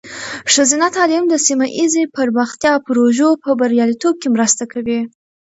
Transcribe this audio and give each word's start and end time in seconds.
ښځینه 0.53 0.87
تعلیم 0.97 1.25
د 1.29 1.35
سیمه 1.47 1.67
ایزې 1.77 2.03
پرمختیا 2.17 2.73
پروژو 2.87 3.29
په 3.43 3.49
بریالیتوب 3.59 4.15
کې 4.21 4.27
مرسته 4.35 4.63
کوي. 4.73 4.99